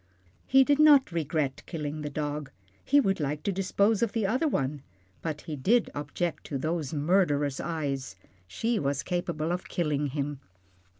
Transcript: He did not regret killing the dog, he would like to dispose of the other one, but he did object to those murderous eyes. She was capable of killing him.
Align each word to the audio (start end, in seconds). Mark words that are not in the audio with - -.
He 0.47 0.63
did 0.63 0.79
not 0.79 1.11
regret 1.11 1.61
killing 1.67 2.01
the 2.01 2.09
dog, 2.09 2.49
he 2.83 2.99
would 2.99 3.19
like 3.19 3.43
to 3.43 3.51
dispose 3.51 4.01
of 4.01 4.13
the 4.13 4.25
other 4.25 4.47
one, 4.47 4.81
but 5.21 5.41
he 5.41 5.55
did 5.55 5.91
object 5.93 6.43
to 6.45 6.57
those 6.57 6.91
murderous 6.91 7.59
eyes. 7.59 8.15
She 8.47 8.79
was 8.79 9.03
capable 9.03 9.51
of 9.51 9.69
killing 9.69 10.07
him. 10.07 10.39